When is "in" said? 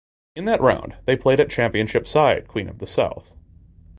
0.35-0.45